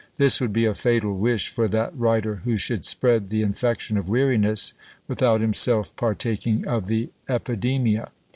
[0.17, 4.09] This would be a fatal wish for that writer who should spread the infection of
[4.09, 4.73] weariness,
[5.07, 8.09] without himself partaking of the epidemia.